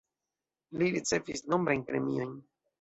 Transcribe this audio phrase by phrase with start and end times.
[0.79, 2.37] Li ricevis nombrajn premiojn.